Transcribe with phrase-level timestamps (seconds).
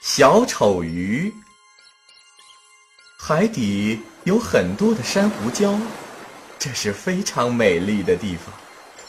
[0.00, 1.32] 小丑鱼。
[3.18, 5.78] 海底有很多的珊瑚礁，
[6.58, 8.46] 这是非常美丽的地方，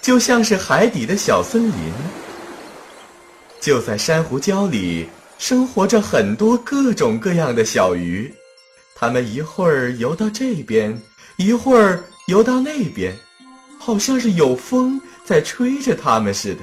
[0.01, 1.93] 就像是海底的小森林。
[3.61, 5.07] 就在珊瑚礁里，
[5.37, 8.33] 生活着很多各种各样的小鱼，
[8.93, 11.01] 它们一会儿游到这边，
[11.37, 13.15] 一会儿游到那边，
[13.79, 16.61] 好像是有风在吹着它们似的。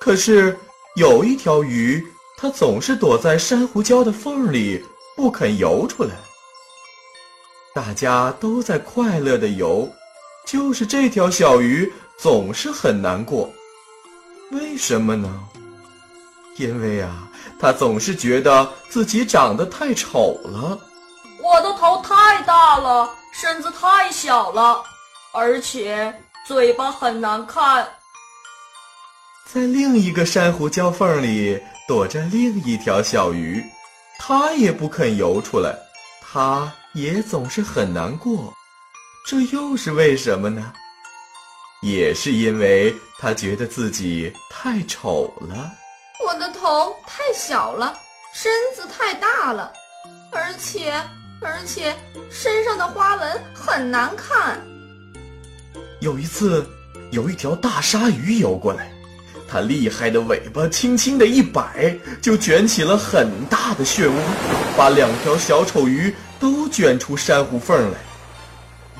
[0.00, 0.56] 可是
[0.94, 2.02] 有一条鱼，
[2.36, 4.84] 它总是躲在珊瑚礁的缝里，
[5.16, 6.10] 不肯游出来。
[7.74, 9.90] 大家都在快乐的游，
[10.46, 13.50] 就是这条小鱼总是很难过。
[14.50, 15.28] 为什么呢？
[16.56, 17.28] 因为啊，
[17.58, 20.78] 它总是觉得自己长得太丑了。
[21.42, 24.82] 我的头太大了，身子太小了，
[25.32, 26.14] 而且
[26.46, 27.86] 嘴巴很难看。
[29.52, 33.64] 在另一个珊瑚礁缝里躲着另一条小鱼，
[34.18, 35.72] 它也不肯游出来，
[36.20, 38.52] 它也总是很难过。
[39.24, 40.72] 这又是为什么呢？
[41.82, 45.72] 也是因为它觉得自己太丑了。
[46.24, 47.96] 我的头太小了，
[48.34, 49.72] 身子太大了，
[50.32, 50.92] 而且
[51.40, 51.94] 而且
[52.30, 54.60] 身上的花纹很难看。
[56.00, 56.66] 有一次，
[57.12, 58.90] 有一条大鲨鱼游过来。
[59.48, 64.12] 它厉害的尾巴轻轻的一摆，就卷起了很大的漩涡，
[64.76, 67.98] 把两条小丑鱼都卷出珊瑚缝来。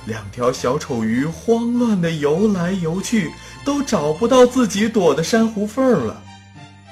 [0.07, 3.31] 两条小丑鱼慌乱的游来游去，
[3.65, 6.23] 都找不到自己躲的珊瑚缝了。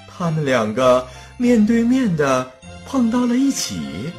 [0.09, 2.51] 它们两个面对面的
[2.85, 4.13] 碰到了一起。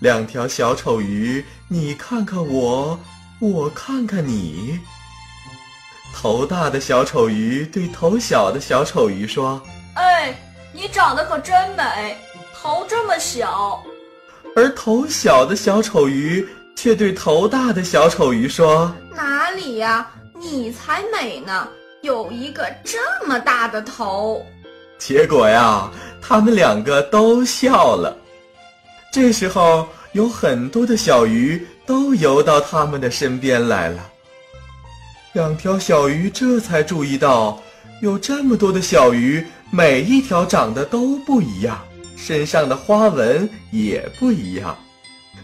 [0.00, 3.00] 两条小丑鱼，你看看我，
[3.38, 4.78] 我看看你。
[6.18, 9.60] 头大的小丑鱼对头小的小丑鱼说
[9.96, 10.34] ：“哎，
[10.72, 12.16] 你长得可真美，
[12.54, 13.84] 头这么小。”
[14.56, 21.68] 而头小的小丑鱼却对头大的小丑鱼说：“哪里呀，你才美呢，
[22.00, 24.42] 有一个这么大的头。”
[24.96, 25.90] 结果呀，
[26.22, 28.16] 他们两个都笑了。
[29.12, 34.00] 这时候，有很多的小鱼都游到他们的身边来了。
[35.36, 37.62] 两条小鱼这才注意到，
[38.00, 41.78] 有这么多的小鱼，每一条长得都不一样，
[42.16, 44.74] 身上的花纹也不一样。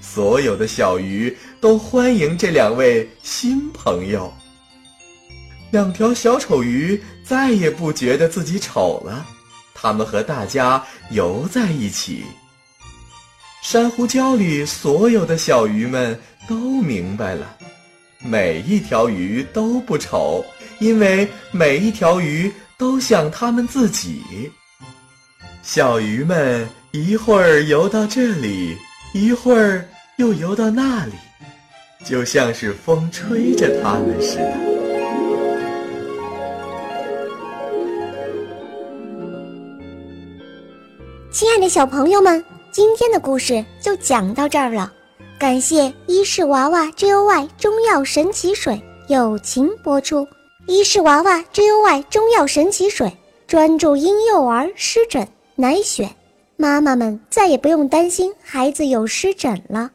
[0.00, 4.32] 所有的小鱼都欢迎这两位新朋友。
[5.72, 9.26] 两条小丑鱼再也不觉得自己丑了，
[9.74, 12.24] 它们和大家游在一起。
[13.62, 17.59] 珊瑚礁里所有的小鱼们都明白了。
[18.25, 20.44] 每一条鱼都不丑，
[20.78, 24.22] 因为每一条鱼都像它们自己。
[25.62, 28.77] 小鱼们一会儿游到这里，
[29.12, 29.84] 一会儿
[30.16, 31.12] 又游到那里，
[32.05, 34.72] 就像是风吹着它们似的。
[41.31, 44.93] 亲爱的小朋友们，今天的故事就讲到这儿了。
[45.42, 50.25] 感谢伊氏娃娃 Joy 中药神奇水友情播出。
[50.69, 53.12] 伊氏娃娃 Joy 中药神奇水
[53.48, 55.26] 专注婴幼儿湿疹，
[55.56, 56.08] 奶癣，
[56.56, 59.91] 妈妈们再也不用担心孩子有湿疹了。